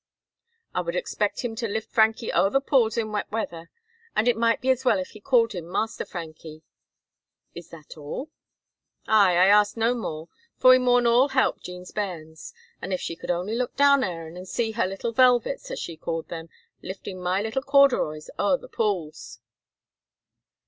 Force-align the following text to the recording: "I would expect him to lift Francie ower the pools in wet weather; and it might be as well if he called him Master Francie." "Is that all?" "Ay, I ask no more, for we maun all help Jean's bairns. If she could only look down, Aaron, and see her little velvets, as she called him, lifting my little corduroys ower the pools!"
"I 0.73 0.81
would 0.81 0.95
expect 0.95 1.41
him 1.45 1.55
to 1.57 1.67
lift 1.67 1.91
Francie 1.91 2.31
ower 2.33 2.49
the 2.49 2.59
pools 2.59 2.97
in 2.97 3.11
wet 3.11 3.31
weather; 3.31 3.69
and 4.15 4.27
it 4.27 4.35
might 4.35 4.59
be 4.59 4.71
as 4.71 4.83
well 4.83 4.97
if 4.97 5.09
he 5.09 5.19
called 5.21 5.53
him 5.53 5.71
Master 5.71 6.05
Francie." 6.05 6.63
"Is 7.53 7.69
that 7.69 7.97
all?" 7.97 8.31
"Ay, 9.07 9.33
I 9.37 9.45
ask 9.45 9.77
no 9.77 9.93
more, 9.93 10.27
for 10.57 10.71
we 10.71 10.79
maun 10.79 11.05
all 11.05 11.29
help 11.29 11.61
Jean's 11.61 11.91
bairns. 11.91 12.51
If 12.81 12.99
she 12.99 13.15
could 13.15 13.29
only 13.29 13.53
look 13.53 13.75
down, 13.75 14.03
Aaron, 14.03 14.35
and 14.37 14.47
see 14.47 14.71
her 14.71 14.87
little 14.87 15.11
velvets, 15.11 15.69
as 15.69 15.77
she 15.77 15.97
called 15.97 16.31
him, 16.31 16.49
lifting 16.81 17.21
my 17.21 17.43
little 17.43 17.61
corduroys 17.61 18.31
ower 18.39 18.57
the 18.57 18.69
pools!" 18.69 19.39